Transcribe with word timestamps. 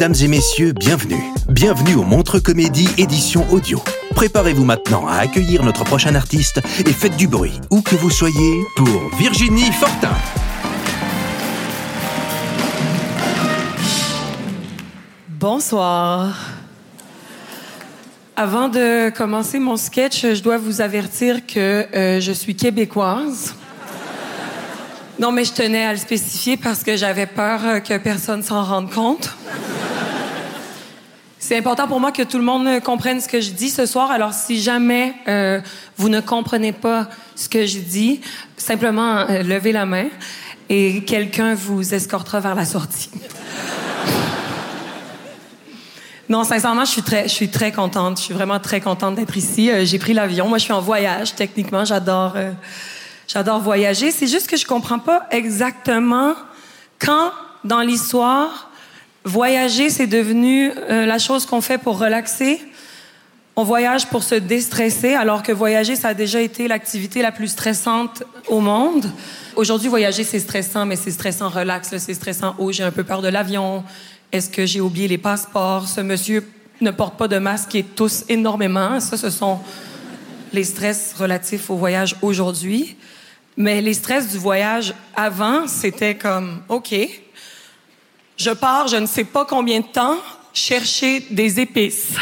Mesdames 0.00 0.14
et 0.22 0.28
messieurs, 0.28 0.72
bienvenue. 0.74 1.20
Bienvenue 1.48 1.96
au 1.96 2.04
Montre 2.04 2.38
Comédie 2.38 2.88
édition 2.98 3.44
audio. 3.50 3.82
Préparez-vous 4.14 4.64
maintenant 4.64 5.08
à 5.08 5.16
accueillir 5.16 5.64
notre 5.64 5.82
prochain 5.82 6.14
artiste 6.14 6.60
et 6.86 6.92
faites 6.92 7.16
du 7.16 7.26
bruit, 7.26 7.60
où 7.72 7.82
que 7.82 7.96
vous 7.96 8.08
soyez, 8.08 8.62
pour 8.76 8.86
Virginie 9.18 9.72
Fortin. 9.72 10.14
Bonsoir. 15.30 16.46
Avant 18.36 18.68
de 18.68 19.10
commencer 19.10 19.58
mon 19.58 19.76
sketch, 19.76 20.22
je 20.22 20.40
dois 20.40 20.58
vous 20.58 20.80
avertir 20.80 21.44
que 21.44 21.86
euh, 21.92 22.20
je 22.20 22.30
suis 22.30 22.54
québécoise. 22.54 23.56
Non, 25.18 25.32
mais 25.32 25.42
je 25.42 25.54
tenais 25.54 25.84
à 25.84 25.90
le 25.90 25.98
spécifier 25.98 26.56
parce 26.56 26.84
que 26.84 26.96
j'avais 26.96 27.26
peur 27.26 27.82
que 27.82 27.98
personne 27.98 28.44
s'en 28.44 28.62
rende 28.62 28.92
compte. 28.92 29.36
C'est 31.48 31.56
important 31.56 31.88
pour 31.88 31.98
moi 31.98 32.12
que 32.12 32.20
tout 32.20 32.36
le 32.36 32.44
monde 32.44 32.82
comprenne 32.82 33.22
ce 33.22 33.26
que 33.26 33.40
je 33.40 33.52
dis 33.52 33.70
ce 33.70 33.86
soir. 33.86 34.10
Alors, 34.10 34.34
si 34.34 34.60
jamais 34.60 35.14
euh, 35.28 35.62
vous 35.96 36.10
ne 36.10 36.20
comprenez 36.20 36.72
pas 36.72 37.08
ce 37.36 37.48
que 37.48 37.64
je 37.64 37.78
dis, 37.78 38.20
simplement 38.58 39.20
euh, 39.20 39.42
levez 39.42 39.72
la 39.72 39.86
main 39.86 40.08
et 40.68 41.02
quelqu'un 41.04 41.54
vous 41.54 41.94
escortera 41.94 42.40
vers 42.40 42.54
la 42.54 42.66
sortie. 42.66 43.08
Non, 46.28 46.44
sincèrement, 46.44 46.84
je 46.84 46.90
suis 46.90 47.02
très, 47.02 47.22
je 47.22 47.32
suis 47.32 47.48
très 47.48 47.72
contente. 47.72 48.18
Je 48.18 48.24
suis 48.24 48.34
vraiment 48.34 48.60
très 48.60 48.82
contente 48.82 49.14
d'être 49.14 49.34
ici. 49.38 49.70
Euh, 49.70 49.86
j'ai 49.86 49.98
pris 49.98 50.12
l'avion. 50.12 50.48
Moi, 50.48 50.58
je 50.58 50.64
suis 50.64 50.74
en 50.74 50.82
voyage. 50.82 51.34
Techniquement, 51.34 51.86
j'adore, 51.86 52.34
euh, 52.36 52.52
j'adore 53.26 53.60
voyager. 53.60 54.10
C'est 54.10 54.26
juste 54.26 54.50
que 54.50 54.58
je 54.58 54.66
comprends 54.66 54.98
pas 54.98 55.26
exactement 55.30 56.34
quand, 56.98 57.32
dans 57.64 57.80
l'histoire, 57.80 58.68
voyager 59.28 59.90
c'est 59.90 60.06
devenu 60.06 60.70
euh, 60.70 61.06
la 61.06 61.18
chose 61.18 61.46
qu'on 61.46 61.60
fait 61.60 61.78
pour 61.78 61.98
relaxer. 61.98 62.60
On 63.56 63.64
voyage 63.64 64.06
pour 64.06 64.22
se 64.22 64.36
déstresser, 64.36 65.14
alors 65.14 65.42
que 65.42 65.52
voyager, 65.52 65.96
ça 65.96 66.08
a 66.08 66.14
déjà 66.14 66.40
été 66.40 66.68
l'activité 66.68 67.22
la 67.22 67.32
plus 67.32 67.48
stressante 67.48 68.22
au 68.46 68.60
monde. 68.60 69.10
Aujourd'hui, 69.56 69.88
voyager, 69.88 70.22
c'est 70.22 70.38
stressant, 70.38 70.86
mais 70.86 70.94
c'est 70.94 71.10
stressant 71.10 71.48
relax. 71.48 71.96
C'est 71.98 72.14
stressant, 72.14 72.54
oh, 72.58 72.70
j'ai 72.70 72.84
un 72.84 72.92
peu 72.92 73.02
peur 73.02 73.20
de 73.20 73.26
l'avion. 73.26 73.82
Est-ce 74.30 74.48
que 74.48 74.64
j'ai 74.64 74.80
oublié 74.80 75.08
les 75.08 75.18
passeports? 75.18 75.88
Ce 75.88 76.00
monsieur 76.00 76.48
ne 76.80 76.92
porte 76.92 77.18
pas 77.18 77.26
de 77.26 77.38
masque 77.38 77.74
et 77.74 77.82
tousse 77.82 78.24
énormément. 78.28 79.00
Ça, 79.00 79.16
ce 79.16 79.28
sont 79.28 79.58
les 80.52 80.64
stress 80.64 81.14
relatifs 81.18 81.68
au 81.68 81.76
voyage 81.76 82.14
aujourd'hui. 82.22 82.96
Mais 83.56 83.80
les 83.80 83.94
stress 83.94 84.28
du 84.28 84.38
voyage 84.38 84.94
avant, 85.16 85.66
c'était 85.66 86.14
comme, 86.14 86.62
OK, 86.68 86.94
je 88.38 88.50
pars, 88.50 88.86
je 88.88 88.96
ne 88.96 89.06
sais 89.06 89.24
pas 89.24 89.44
combien 89.44 89.80
de 89.80 89.86
temps, 89.86 90.16
chercher 90.54 91.26
des 91.30 91.60
épices. 91.60 92.12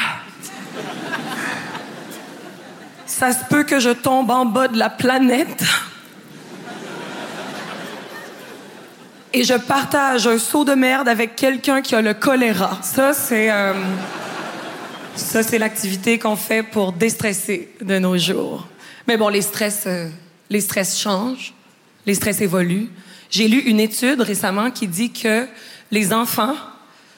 Ça 3.04 3.32
se 3.32 3.44
peut 3.44 3.65
que 3.65 3.78
je 3.78 3.91
tombe 3.91 4.31
en 4.31 4.44
bas 4.47 4.69
de 4.69 4.78
la 4.78 4.91
planète. 4.91 5.62
Et 9.32 9.44
je 9.44 9.55
partage 9.55 10.26
un 10.26 10.38
seau 10.38 10.65
de 10.65 10.72
merde 10.72 11.09
avec 11.09 11.37
quelqu'un 11.37 11.82
qui 11.82 11.94
a 11.94 12.00
le 12.00 12.15
choléra. 12.15 12.78
Ça, 12.82 13.12
c'est... 13.12 13.50
euh, 13.50 13.75
ça, 15.15 15.43
c'est 15.43 15.59
l'activité 15.59 16.19
qu'on 16.19 16.37
fait 16.37 16.62
pour 16.62 16.93
déstresser 16.93 17.71
de 17.81 17.99
nos 17.99 18.16
jours. 18.19 18.66
Mais 19.06 19.16
bon, 19.16 19.28
les 19.28 19.43
stress, 19.43 19.84
euh, 19.87 20.09
les 20.50 20.60
stress 20.60 20.99
changent, 20.99 21.55
les 22.05 22.15
stress 22.15 22.41
évoluent. 22.41 22.88
J'ai 23.31 23.49
lu 23.49 23.59
une 23.60 23.81
étude 23.81 24.21
récemment 24.21 24.71
qui 24.71 24.87
dit 24.88 25.12
que 25.12 25.47
les 25.91 26.13
enfants 26.13 26.55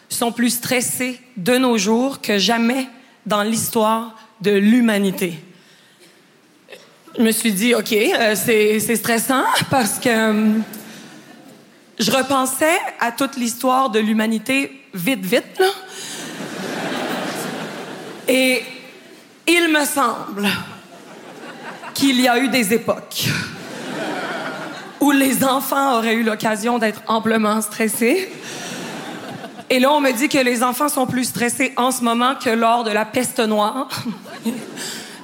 sont 0.09 0.33
plus 0.33 0.51
stressés 0.51 1.21
de 1.37 1.56
nos 1.56 1.79
jours 1.79 2.21
que 2.21 2.39
jamais 2.39 2.89
dans 3.27 3.43
l'histoire 3.43 4.17
de 4.41 4.53
l'humanité. 4.53 5.39
Je 7.17 7.23
me 7.23 7.33
suis 7.33 7.53
dit, 7.53 7.75
OK, 7.75 7.93
euh, 7.93 8.34
c'est 8.37 8.97
stressant 8.97 9.45
parce 9.71 9.99
que 9.99 10.09
euh, 10.09 10.59
je 11.99 12.11
repensais 12.11 12.79
à 13.01 13.11
toute 13.12 13.37
l'histoire 13.37 13.91
de 13.91 13.99
l'humanité 13.99 14.85
vite, 14.95 15.25
vite. 15.25 15.62
Et 18.29 18.62
il 19.47 19.69
me 19.69 19.85
semble 19.85 20.49
qu'il 21.95 22.21
y 22.21 22.29
a 22.29 22.39
eu 22.39 22.49
des 22.49 22.73
époques 22.73 23.29
où 25.00 25.10
les 25.10 25.44
enfants 25.44 25.97
auraient 25.97 26.14
eu 26.14 26.22
l'occasion 26.22 26.78
d'être 26.78 27.03
amplement 27.06 27.60
stressés. 27.60 28.31
Et 29.70 29.81
là, 29.81 29.92
on 29.92 30.00
me 30.00 30.12
dit 30.12 30.28
que 30.28 30.38
les 30.38 30.62
enfants 30.62 30.88
sont 30.88 31.06
plus 31.06 31.25
stressés 31.25 31.72
en 31.76 31.91
ce 31.91 32.03
moment 32.03 32.34
que 32.34 32.50
lors 32.50 32.84
de 32.84 32.91
la 32.91 33.04
peste 33.04 33.41
noire. 33.41 33.88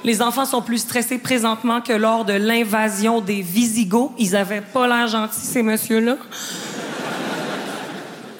Les 0.04 0.20
enfants 0.20 0.44
sont 0.44 0.60
plus 0.60 0.78
stressés 0.78 1.16
présentement 1.16 1.80
que 1.80 1.94
lors 1.94 2.26
de 2.26 2.34
l'invasion 2.34 3.22
des 3.22 3.40
Visigoths. 3.40 4.12
Ils 4.18 4.36
avaient 4.36 4.60
pas 4.60 4.86
l'air 4.86 5.08
gentils, 5.08 5.40
ces 5.40 5.62
messieurs-là. 5.62 6.16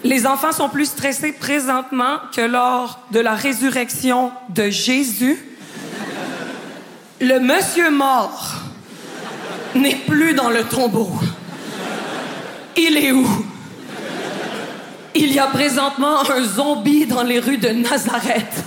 Les 0.03 0.27
enfants 0.27 0.53
sont 0.53 0.69
plus 0.69 0.91
stressés 0.91 1.33
présentement 1.33 2.19
que 2.37 2.43
lors 2.43 3.01
de 3.13 3.21
la 3.21 3.33
résurrection 3.33 4.31
de 4.51 4.69
Jésus. 4.69 5.43
Le 7.23 7.39
monsieur 7.39 7.91
mort 7.91 8.64
n'est 9.75 9.97
plus 9.97 10.35
dans 10.35 10.51
le 10.51 10.65
tombeau. 10.65 11.11
Il 12.77 12.97
est 12.97 13.13
où? 13.13 13.29
Il 15.15 15.33
y 15.33 15.39
a 15.39 15.47
présentement 15.47 16.29
un 16.29 16.43
zombie 16.43 17.07
dans 17.07 17.23
les 17.23 17.39
rues 17.39 17.59
de 17.59 17.69
Nazareth. 17.69 18.65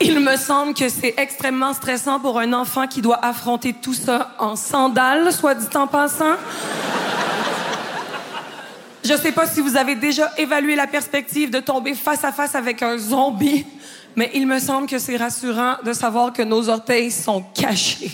Il 0.00 0.20
me 0.20 0.36
semble 0.36 0.74
que 0.74 0.88
c'est 0.88 1.14
extrêmement 1.16 1.72
stressant 1.74 2.18
pour 2.18 2.38
un 2.38 2.52
enfant 2.52 2.86
qui 2.86 3.02
doit 3.02 3.24
affronter 3.24 3.72
tout 3.72 3.94
ça 3.94 4.34
en 4.38 4.56
sandales, 4.56 5.32
soit 5.32 5.54
dit 5.54 5.76
en 5.76 5.86
passant. 5.86 6.36
Je 9.04 9.14
sais 9.16 9.32
pas 9.32 9.46
si 9.46 9.60
vous 9.60 9.76
avez 9.76 9.96
déjà 9.96 10.30
évalué 10.38 10.76
la 10.76 10.86
perspective 10.86 11.50
de 11.50 11.58
tomber 11.58 11.94
face 11.94 12.24
à 12.24 12.30
face 12.30 12.54
avec 12.54 12.82
un 12.82 12.98
zombie, 12.98 13.66
mais 14.14 14.30
il 14.34 14.46
me 14.46 14.60
semble 14.60 14.86
que 14.86 14.98
c'est 14.98 15.16
rassurant 15.16 15.76
de 15.84 15.92
savoir 15.92 16.32
que 16.32 16.42
nos 16.42 16.68
orteils 16.68 17.10
sont 17.10 17.42
cachés. 17.54 18.10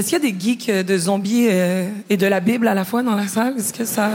Est-ce 0.00 0.08
qu'il 0.08 0.24
y 0.24 0.28
a 0.28 0.32
des 0.32 0.40
geeks 0.40 0.68
euh, 0.70 0.82
de 0.82 0.96
zombies 0.96 1.48
euh, 1.50 1.86
et 2.08 2.16
de 2.16 2.26
la 2.26 2.40
Bible 2.40 2.66
à 2.68 2.72
la 2.72 2.86
fois 2.86 3.02
dans 3.02 3.16
la 3.16 3.28
salle? 3.28 3.58
Est-ce 3.58 3.74
que 3.74 3.84
ça. 3.84 4.10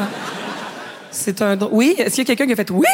C'est 1.11 1.43
un. 1.43 1.59
Oui? 1.71 1.93
Est-ce 1.99 2.15
qu'il 2.15 2.23
y 2.27 2.31
a 2.31 2.35
quelqu'un 2.35 2.47
qui 2.47 2.53
a 2.53 2.55
fait 2.55 2.71
oui? 2.71 2.87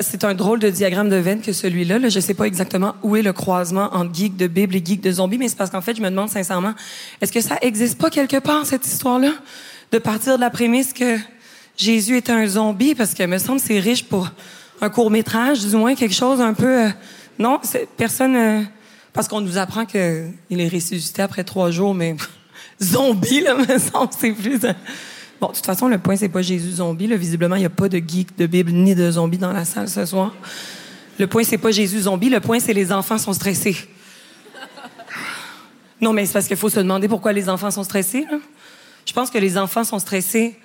C'est 0.00 0.24
un 0.24 0.32
drôle 0.32 0.60
de 0.60 0.70
diagramme 0.70 1.10
de 1.10 1.16
veine 1.16 1.42
que 1.42 1.52
celui-là. 1.52 1.98
Là. 1.98 2.08
Je 2.08 2.20
sais 2.20 2.32
pas 2.32 2.46
exactement 2.46 2.94
où 3.02 3.16
est 3.16 3.22
le 3.22 3.34
croisement 3.34 3.90
entre 3.92 4.14
geek 4.14 4.34
de 4.34 4.46
Bible 4.46 4.76
et 4.76 4.82
geek 4.82 5.02
de 5.02 5.12
zombies, 5.12 5.36
mais 5.36 5.48
c'est 5.48 5.58
parce 5.58 5.68
qu'en 5.68 5.82
fait, 5.82 5.94
je 5.94 6.00
me 6.00 6.08
demande 6.08 6.30
sincèrement, 6.30 6.72
est-ce 7.20 7.32
que 7.32 7.42
ça 7.42 7.58
existe 7.60 7.98
pas 7.98 8.08
quelque 8.08 8.38
part, 8.38 8.64
cette 8.64 8.86
histoire-là? 8.86 9.32
De 9.90 9.98
partir 9.98 10.36
de 10.36 10.40
la 10.40 10.48
prémisse 10.48 10.94
que 10.94 11.18
Jésus 11.76 12.16
était 12.16 12.32
un 12.32 12.46
zombie, 12.46 12.94
parce 12.94 13.12
que 13.12 13.24
me 13.24 13.36
semble 13.36 13.60
c'est 13.60 13.78
riche 13.78 14.04
pour 14.04 14.30
un 14.80 14.88
court-métrage, 14.88 15.66
du 15.66 15.76
moins 15.76 15.94
quelque 15.96 16.14
chose 16.14 16.40
un 16.40 16.54
peu 16.54 16.84
euh, 16.84 16.88
Non, 17.38 17.60
personne. 17.98 18.64
Parce 19.12 19.28
qu'on 19.28 19.40
nous 19.40 19.58
apprend 19.58 19.84
qu'il 19.84 20.00
est 20.50 20.68
ressuscité 20.68 21.22
après 21.22 21.44
trois 21.44 21.70
jours, 21.70 21.94
mais 21.94 22.16
zombie, 22.82 23.40
là, 23.40 23.54
me 23.54 23.78
semble, 23.78 24.12
c'est 24.18 24.32
plus. 24.32 24.60
Bon, 25.40 25.48
de 25.48 25.54
toute 25.54 25.66
façon, 25.66 25.88
le 25.88 25.98
point, 25.98 26.16
c'est 26.16 26.28
pas 26.28 26.42
Jésus 26.42 26.72
zombie. 26.72 27.06
Là. 27.06 27.16
Visiblement, 27.16 27.56
il 27.56 27.60
n'y 27.60 27.66
a 27.66 27.70
pas 27.70 27.88
de 27.88 27.98
geek 27.98 28.36
de 28.38 28.46
Bible 28.46 28.72
ni 28.72 28.94
de 28.94 29.10
zombie 29.10 29.38
dans 29.38 29.52
la 29.52 29.64
salle 29.64 29.88
ce 29.88 30.06
soir. 30.06 30.34
Le 31.18 31.26
point, 31.26 31.44
c'est 31.44 31.58
pas 31.58 31.70
Jésus 31.70 32.02
zombie. 32.02 32.30
Le 32.30 32.40
point, 32.40 32.60
c'est 32.60 32.72
les 32.72 32.92
enfants 32.92 33.18
sont 33.18 33.32
stressés. 33.32 33.76
Non, 36.00 36.12
mais 36.12 36.26
c'est 36.26 36.32
parce 36.32 36.48
qu'il 36.48 36.56
faut 36.56 36.68
se 36.68 36.80
demander 36.80 37.08
pourquoi 37.08 37.32
les 37.32 37.48
enfants 37.48 37.70
sont 37.70 37.84
stressés. 37.84 38.26
là. 38.30 38.38
Je 39.04 39.12
pense 39.12 39.30
que 39.30 39.38
les 39.38 39.58
enfants 39.58 39.84
sont 39.84 39.98
stressés 39.98 40.56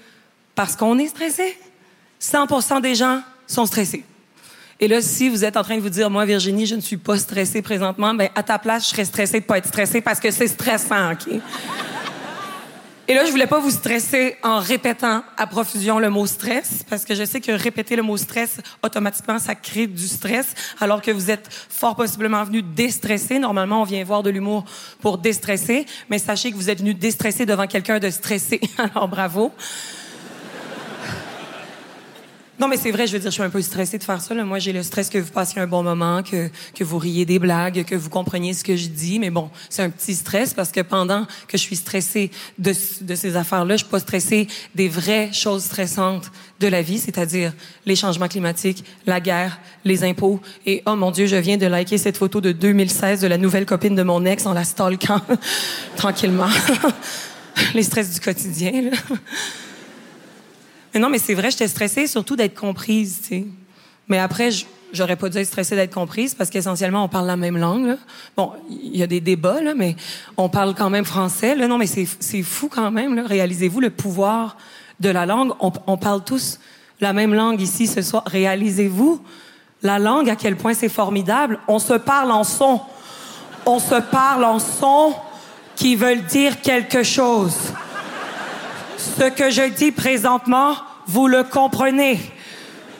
parce 0.56 0.76
qu'on 0.76 0.98
est 0.98 1.08
stressé. 1.08 1.58
100 2.20 2.82
des 2.82 2.96
gens 2.96 3.22
sont 3.46 3.66
stressés. 3.66 4.04
Et 4.80 4.88
là, 4.88 5.02
si 5.02 5.28
vous 5.28 5.44
êtes 5.44 5.58
en 5.58 5.64
train 5.64 5.76
de 5.76 5.82
vous 5.82 5.90
dire, 5.90 6.10
moi, 6.10 6.26
Virginie, 6.26 6.68
je 6.68 6.76
ne 6.76 6.82
suis 6.82 6.98
pas 6.98 7.18
stressée 7.18 7.64
présentement, 7.64 8.14
ben, 8.14 8.30
à 8.36 8.44
ta 8.44 8.60
place, 8.60 8.84
je 8.84 8.90
serais 8.90 9.06
stressée 9.06 9.40
de 9.40 9.46
pas 9.46 9.58
être 9.58 9.68
stressée 9.68 10.02
parce 10.02 10.20
que 10.20 10.30
c'est 10.30 10.48
stressant, 10.48 11.14
OK? 11.14 11.42
Et 13.10 13.14
là, 13.14 13.26
je 13.26 13.32
voulais 13.32 13.48
pas 13.48 13.60
vous 13.60 13.72
stresser 13.72 14.36
en 14.44 14.60
répétant 14.60 15.24
à 15.38 15.48
profusion 15.48 15.98
le 15.98 16.10
mot 16.10 16.28
stress, 16.28 16.84
parce 16.90 17.06
que 17.06 17.16
je 17.16 17.24
sais 17.24 17.40
que 17.40 17.54
répéter 17.54 17.96
le 17.96 18.04
mot 18.04 18.18
stress, 18.18 18.58
automatiquement, 18.84 19.40
ça 19.40 19.56
crée 19.56 19.88
du 19.88 20.08
stress, 20.08 20.54
alors 20.80 21.02
que 21.02 21.10
vous 21.10 21.32
êtes 21.32 21.48
fort 21.70 21.96
possiblement 21.96 22.44
venu 22.44 22.62
déstresser. 22.62 23.40
Normalement, 23.40 23.82
on 23.82 23.86
vient 23.86 24.04
voir 24.04 24.24
de 24.24 24.30
l'humour 24.30 24.66
pour 25.00 25.18
déstresser, 25.18 25.86
mais 26.10 26.20
sachez 26.20 26.52
que 26.52 26.58
vous 26.58 26.70
êtes 26.70 26.80
venu 26.80 26.94
déstresser 26.94 27.46
devant 27.46 27.66
quelqu'un 27.66 27.98
de 27.98 28.10
stressé. 28.10 28.60
Alors, 28.78 29.08
bravo. 29.08 29.54
Non, 32.60 32.68
mais 32.68 32.78
c'est 32.78 32.90
vrai, 32.90 33.06
je 33.06 33.14
veux 33.14 33.20
dire, 33.20 33.30
je 33.30 33.36
suis 33.36 33.44
un 33.44 33.52
peu 33.52 33.62
stressée 33.62 34.00
de 34.00 34.04
faire 34.04 34.20
ça. 34.20 34.34
là. 34.34 34.44
Moi, 34.44 34.58
j'ai 34.58 34.74
le 34.74 34.82
stress 34.82 35.10
que 35.10 35.20
vous 35.20 35.32
passiez 35.32 35.62
un 35.62 35.68
bon 35.68 35.84
moment, 35.84 36.24
que, 36.24 36.50
que 36.74 36.84
vous 36.84 36.98
riez 36.98 37.24
des 37.24 37.38
blagues, 37.38 37.86
que 37.86 37.94
vous 37.94 38.10
compreniez 38.10 38.56
ce 38.56 38.64
que 38.64 38.76
je 38.76 38.88
dis. 38.88 39.20
Mais 39.20 39.30
bon, 39.30 39.52
c'est 39.70 39.84
un 39.84 39.92
petit 39.92 40.16
stress 40.16 40.56
parce 40.56 40.72
que 40.72 40.82
pendant 40.82 41.26
que 41.48 41.56
je 41.56 41.62
suis 41.62 41.76
stressée 41.76 42.32
de, 42.58 42.74
de 43.02 43.16
ces 43.16 43.36
affaires-là, 43.36 43.76
je 43.76 43.84
suis 43.84 43.92
pas 43.92 44.00
stressée 44.00 44.48
des 44.74 44.90
vraies 44.90 45.32
choses 45.34 45.66
stressantes 45.66 46.32
de 46.60 46.68
la 46.68 46.82
vie, 46.82 46.98
c'est-à-dire 46.98 47.54
les 47.86 47.96
changements 47.96 48.28
climatiques, 48.28 48.84
la 49.06 49.20
guerre, 49.20 49.60
les 49.86 50.04
impôts. 50.04 50.42
Et 50.66 50.82
oh 50.88 50.96
mon 50.96 51.12
Dieu, 51.12 51.28
je 51.28 51.36
viens 51.36 51.58
de 51.58 51.68
liker 51.68 52.00
cette 52.00 52.18
photo 52.18 52.42
de 52.42 52.52
2016 52.52 53.22
de 53.22 53.28
la 53.28 53.38
nouvelle 53.38 53.68
copine 53.68 53.94
de 53.94 54.04
mon 54.04 54.26
ex 54.26 54.48
en 54.48 54.54
la 54.54 54.64
stalkant 54.64 55.22
tranquillement. 55.96 56.50
les 57.76 57.84
stress 57.84 58.12
du 58.12 58.20
quotidien, 58.20 58.90
là. 58.90 58.98
Non, 61.00 61.10
mais 61.10 61.20
c'est 61.20 61.34
vrai, 61.34 61.52
j'étais 61.52 61.68
stressée 61.68 62.08
surtout 62.08 62.36
d'être 62.36 62.60
comprise, 62.60 63.20
tu 63.22 63.28
sais. 63.28 63.46
Mais 64.08 64.20
après, 64.20 64.50
j'aurais 64.94 65.16
pas 65.16 65.30
dû 65.30 65.38
être 65.38 65.48
stressée 65.48 65.76
d'être 65.76 65.94
comprise 65.94 66.34
parce 66.34 66.50
qu'essentiellement, 66.50 67.04
on 67.04 67.10
parle 67.10 67.28
la 67.28 67.36
même 67.36 67.58
langue. 67.58 67.86
là. 67.86 67.98
Bon, 68.36 68.54
il 68.70 68.96
y 68.96 69.04
a 69.04 69.08
des 69.08 69.20
débats, 69.20 69.62
là, 69.62 69.74
mais 69.76 69.96
on 70.38 70.50
parle 70.50 70.76
quand 70.76 70.90
même 70.90 71.06
français. 71.06 71.56
Là. 71.56 71.68
Non, 71.68 71.78
mais 71.78 71.88
c'est 71.88 72.44
fou 72.44 72.70
quand 72.70 72.92
même. 72.92 73.20
Réalisez-vous 73.20 73.82
le 73.82 73.90
pouvoir 73.90 74.58
de 75.00 75.10
la 75.10 75.26
langue. 75.26 75.52
On, 75.60 75.72
on 75.88 75.98
parle 75.98 76.24
tous 76.24 76.60
la 77.02 77.14
même 77.14 77.34
langue 77.34 77.62
ici 77.62 77.88
ce 77.88 78.02
soir. 78.02 78.24
Réalisez-vous 78.26 79.22
la 79.84 80.00
langue, 80.00 80.30
à 80.30 80.36
quel 80.36 80.56
point 80.56 80.74
c'est 80.74 80.90
formidable. 80.90 81.60
On 81.68 81.80
se 81.80 81.94
parle 81.94 82.32
en 82.32 82.44
son. 82.44 82.82
On 83.66 83.80
se 83.80 83.96
parle 83.96 84.46
en 84.46 84.60
son 84.60 85.14
qui 85.76 85.96
veulent 85.96 86.24
dire 86.24 86.62
quelque 86.62 87.04
chose. 87.04 87.56
Ce 88.98 89.30
que 89.30 89.52
je 89.52 89.70
dis 89.70 89.92
présentement, 89.92 90.76
vous 91.08 91.28
le 91.28 91.44
comprenez. 91.44 92.20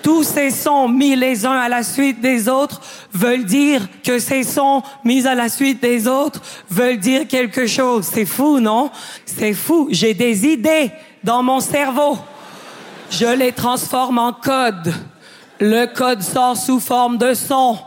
Tous 0.02 0.24
ces 0.24 0.52
sons 0.52 0.88
mis 0.88 1.16
les 1.16 1.46
uns 1.46 1.60
à 1.60 1.68
la 1.68 1.84
suite 1.84 2.22
des 2.22 2.48
autres 2.48 2.80
veulent 3.14 3.44
dire 3.44 3.82
que 4.04 4.20
ces 4.20 4.44
sons 4.44 4.82
mis 5.04 5.28
à 5.28 5.36
la 5.36 5.50
suite 5.50 5.82
des 5.82 6.08
autres 6.08 6.42
veulent 6.70 7.00
dire 7.00 7.28
quelque 7.28 7.68
chose. 7.68 8.08
C'est 8.12 8.26
fou, 8.26 8.60
non? 8.60 8.90
C'est 9.26 9.54
fou. 9.54 9.90
J'ai 9.92 10.14
des 10.14 10.46
idées 10.46 10.92
dans 11.24 11.44
mon 11.44 11.60
cerveau. 11.60 12.18
Je 13.10 13.26
les 13.26 13.52
transforme 13.52 14.18
en 14.18 14.32
code. 14.32 14.94
Le 15.60 15.86
code 15.88 16.22
sort 16.22 16.56
sous 16.56 16.80
forme 16.80 17.18
de 17.18 17.34
son. 17.34 17.78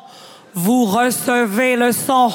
Vous 0.53 0.85
recevez 0.85 1.77
le 1.77 1.93
son. 1.93 2.33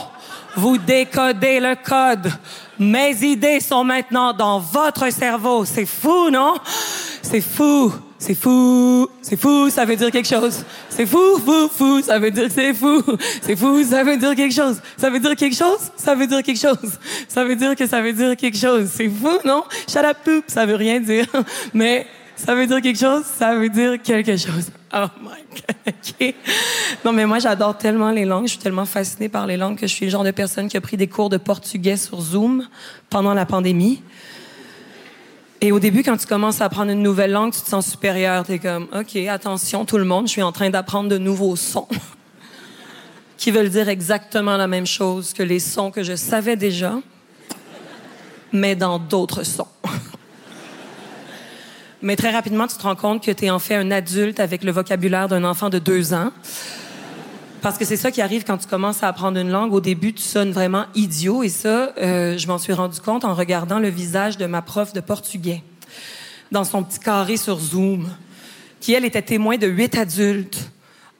Vous 0.55 0.77
décodez 0.77 1.59
le 1.59 1.75
code. 1.75 2.31
Mes 2.79 3.15
idées 3.23 3.59
sont 3.59 3.83
maintenant 3.83 4.33
dans 4.33 4.59
votre 4.59 5.11
cerveau. 5.11 5.65
C'est 5.65 5.85
fou, 5.85 6.29
non? 6.31 6.55
C'est 7.25 7.41
fou. 7.41 7.91
C'est 8.19 8.35
fou. 8.35 9.09
C'est 9.21 9.35
fou, 9.35 9.69
ça 9.71 9.83
veut 9.83 9.95
dire 9.95 10.11
quelque 10.11 10.27
chose. 10.27 10.63
C'est 10.89 11.07
fou, 11.07 11.39
fou, 11.43 11.67
fou, 11.67 12.01
ça 12.01 12.19
veut 12.19 12.29
dire 12.29 12.49
c'est 12.49 12.73
fou. 12.73 13.01
C'est 13.41 13.55
fou, 13.55 13.83
ça 13.83 14.03
veut 14.03 14.17
dire 14.17 14.35
quelque 14.35 14.53
chose. 14.53 14.79
Ça 14.95 15.09
veut 15.09 15.19
dire 15.19 15.35
quelque 15.35 15.55
chose? 15.55 15.91
Ça 15.97 16.13
veut 16.13 16.27
dire 16.27 16.43
quelque 16.43 16.59
chose. 16.59 16.99
Ça 17.27 17.43
veut 17.43 17.55
dire 17.55 17.75
que 17.75 17.87
ça 17.87 18.01
veut 18.01 18.13
dire 18.13 18.37
quelque 18.37 18.57
chose. 18.57 18.89
C'est 18.93 19.09
fou, 19.09 19.39
non? 19.43 19.63
Shut 19.89 20.05
up, 20.05 20.17
poop, 20.23 20.43
ça 20.47 20.67
veut 20.67 20.75
rien 20.75 20.99
dire. 20.99 21.25
Mais 21.73 22.05
ça 22.35 22.53
veut 22.53 22.67
dire 22.67 22.79
quelque 22.79 22.99
chose, 22.99 23.23
ça 23.25 23.55
veut 23.55 23.69
dire 23.69 23.99
quelque 24.01 24.37
chose. 24.37 24.69
Oh 24.93 25.07
my 25.21 25.29
God. 25.51 25.75
OK. 26.21 26.35
Non, 27.03 27.11
mais 27.11 27.25
moi, 27.25 27.39
j'adore 27.39 27.77
tellement 27.77 28.11
les 28.11 28.25
langues. 28.25 28.45
Je 28.45 28.51
suis 28.51 28.59
tellement 28.59 28.85
fascinée 28.85 29.29
par 29.29 29.47
les 29.47 29.57
langues 29.57 29.77
que 29.77 29.87
je 29.87 29.93
suis 29.93 30.05
le 30.05 30.11
genre 30.11 30.23
de 30.23 30.31
personne 30.31 30.67
qui 30.67 30.77
a 30.77 30.81
pris 30.81 30.95
des 30.95 31.07
cours 31.07 31.29
de 31.29 31.37
portugais 31.37 31.97
sur 31.97 32.21
Zoom 32.21 32.67
pendant 33.09 33.33
la 33.33 33.45
pandémie. 33.45 34.01
Et 35.65 35.71
au 35.71 35.79
début, 35.79 36.03
quand 36.03 36.15
tu 36.15 36.27
commences 36.27 36.61
à 36.61 36.65
apprendre 36.65 36.91
une 36.91 37.01
nouvelle 37.01 37.31
langue, 37.31 37.51
tu 37.51 37.59
te 37.59 37.67
sens 37.67 37.87
supérieur. 37.87 38.43
T'es 38.45 38.59
comme, 38.59 38.87
OK, 38.93 39.15
attention, 39.15 39.83
tout 39.83 39.97
le 39.97 40.03
monde, 40.03 40.27
je 40.27 40.33
suis 40.33 40.43
en 40.43 40.51
train 40.51 40.69
d'apprendre 40.69 41.09
de 41.09 41.17
nouveaux 41.17 41.55
sons 41.55 41.87
qui 43.37 43.49
veulent 43.49 43.71
dire 43.71 43.89
exactement 43.89 44.57
la 44.57 44.67
même 44.67 44.85
chose 44.85 45.33
que 45.33 45.41
les 45.41 45.59
sons 45.59 45.89
que 45.89 46.03
je 46.03 46.15
savais 46.15 46.55
déjà, 46.55 46.99
mais 48.51 48.75
dans 48.75 48.99
d'autres 48.99 49.41
sons. 49.41 49.67
Mais 52.03 52.15
très 52.15 52.29
rapidement, 52.29 52.67
tu 52.67 52.77
te 52.77 52.83
rends 52.83 52.95
compte 52.95 53.23
que 53.23 53.31
tu 53.31 53.45
es 53.45 53.49
en 53.49 53.57
fait 53.57 53.73
un 53.73 53.89
adulte 53.89 54.39
avec 54.39 54.63
le 54.63 54.71
vocabulaire 54.71 55.27
d'un 55.27 55.43
enfant 55.43 55.71
de 55.71 55.79
deux 55.79 56.13
ans. 56.13 56.31
Parce 57.61 57.77
que 57.77 57.85
c'est 57.85 57.97
ça 57.97 58.11
qui 58.11 58.21
arrive 58.21 58.43
quand 58.43 58.57
tu 58.57 58.67
commences 58.67 59.03
à 59.03 59.07
apprendre 59.07 59.39
une 59.39 59.49
langue. 59.49 59.73
Au 59.73 59.81
début, 59.81 60.13
tu 60.13 60.21
sonnes 60.21 60.51
vraiment 60.51 60.85
idiot. 60.93 61.43
Et 61.43 61.49
ça, 61.49 61.93
euh, 61.97 62.37
je 62.37 62.47
m'en 62.47 62.57
suis 62.57 62.73
rendu 62.73 62.99
compte 62.99 63.25
en 63.25 63.33
regardant 63.33 63.79
le 63.79 63.89
visage 63.89 64.37
de 64.37 64.45
ma 64.45 64.61
prof 64.61 64.93
de 64.93 65.01
portugais 65.01 65.63
dans 66.51 66.63
son 66.63 66.83
petit 66.83 66.99
carré 66.99 67.37
sur 67.37 67.59
Zoom, 67.59 68.07
qui, 68.79 68.93
elle, 68.93 69.05
était 69.05 69.21
témoin 69.21 69.57
de 69.57 69.67
huit 69.67 69.97
adultes 69.97 70.69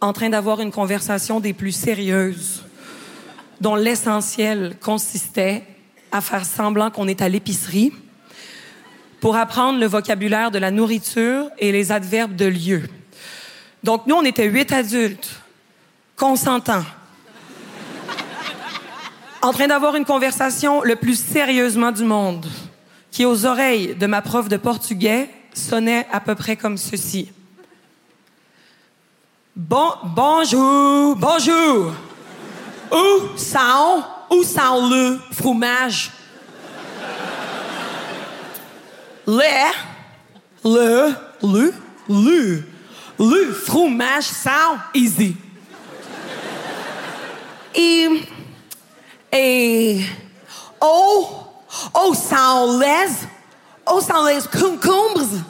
en 0.01 0.13
train 0.13 0.29
d'avoir 0.29 0.61
une 0.61 0.71
conversation 0.71 1.39
des 1.39 1.53
plus 1.53 1.71
sérieuses, 1.71 2.63
dont 3.59 3.75
l'essentiel 3.75 4.75
consistait 4.81 5.63
à 6.11 6.21
faire 6.21 6.45
semblant 6.45 6.91
qu'on 6.91 7.07
est 7.07 7.21
à 7.21 7.29
l'épicerie 7.29 7.91
pour 9.19 9.35
apprendre 9.35 9.79
le 9.79 9.87
vocabulaire 9.87 10.51
de 10.51 10.59
la 10.59 10.69
nourriture 10.69 11.49
et 11.57 11.71
les 11.71 11.91
adverbes 11.91 12.35
de 12.35 12.45
lieu. 12.45 12.83
Donc, 13.83 14.05
nous, 14.07 14.15
on 14.15 14.23
était 14.23 14.45
huit 14.45 14.71
adultes, 14.71 15.41
consentants, 16.15 16.85
en 19.41 19.51
train 19.51 19.67
d'avoir 19.67 19.95
une 19.95 20.05
conversation 20.05 20.81
le 20.81 20.95
plus 20.95 21.19
sérieusement 21.19 21.91
du 21.91 22.03
monde, 22.03 22.45
qui, 23.11 23.25
aux 23.25 23.45
oreilles 23.45 23.95
de 23.95 24.07
ma 24.07 24.21
prof 24.21 24.49
de 24.49 24.57
portugais, 24.57 25.29
sonnait 25.53 26.07
à 26.11 26.19
peu 26.19 26.35
près 26.35 26.55
comme 26.55 26.77
ceci. 26.77 27.31
Bon, 29.55 29.93
bonjour, 30.03 31.15
bonjour. 31.15 31.93
Où 32.91 33.37
sont, 33.37 34.03
où 34.29 34.43
sont 34.43 34.89
le 34.89 35.19
fromage? 35.31 36.11
Le, 39.27 39.41
le, 40.63 41.15
le, 41.41 41.73
le, 42.09 42.63
le 43.17 43.53
fromage 43.53 44.25
são 44.25 44.79
easy. 44.93 45.35
E, 47.75 48.27
e, 49.33 50.09
ou, 50.81 51.63
ou 51.93 52.15
são 52.15 52.79
les, 52.79 53.27
ou 53.85 54.01
são 54.01 54.25
les 54.25 54.47
concombres. 54.47 55.43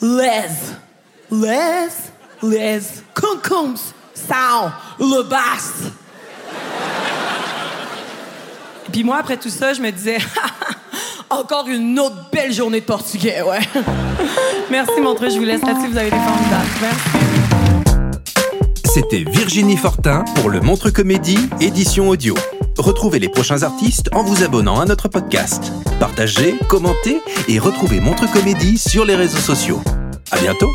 Les, 0.00 0.76
les, 1.30 1.92
les 2.42 3.02
concombres 3.14 3.94
são 4.14 4.72
le 4.98 5.22
basse. 5.22 5.92
Puis 8.92 9.02
moi, 9.02 9.16
après 9.18 9.36
tout 9.36 9.50
ça, 9.50 9.72
je 9.72 9.80
me 9.80 9.90
disais, 9.90 10.18
encore 11.30 11.66
une 11.66 11.98
autre 11.98 12.30
belle 12.30 12.52
journée 12.52 12.80
de 12.80 12.86
portugais, 12.86 13.42
ouais. 13.42 13.58
Merci, 14.70 15.00
Montreux, 15.00 15.30
je 15.30 15.38
vous 15.38 15.44
laisse 15.44 15.62
là-dessus, 15.62 15.88
vous 15.88 15.98
avez 15.98 16.08
été 16.08 16.16
formidables. 16.16 16.68
Merci. 16.80 17.13
C'était 18.94 19.24
Virginie 19.28 19.76
Fortin 19.76 20.24
pour 20.36 20.50
le 20.50 20.60
Montre 20.60 20.88
Comédie, 20.88 21.48
édition 21.60 22.10
audio. 22.10 22.36
Retrouvez 22.78 23.18
les 23.18 23.28
prochains 23.28 23.64
artistes 23.64 24.08
en 24.14 24.22
vous 24.22 24.44
abonnant 24.44 24.78
à 24.78 24.84
notre 24.84 25.08
podcast. 25.08 25.72
Partagez, 25.98 26.54
commentez 26.68 27.20
et 27.48 27.58
retrouvez 27.58 27.98
Montre 27.98 28.32
Comédie 28.32 28.78
sur 28.78 29.04
les 29.04 29.16
réseaux 29.16 29.38
sociaux. 29.38 29.82
À 30.30 30.38
bientôt! 30.38 30.70